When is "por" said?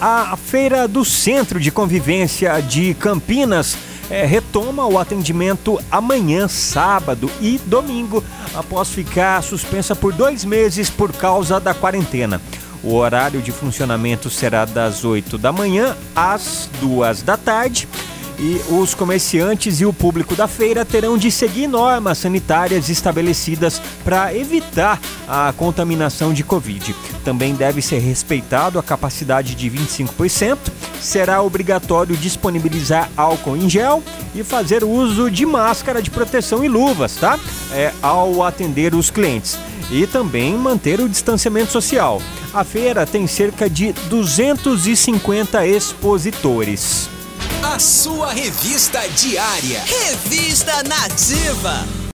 9.96-10.12, 10.88-11.12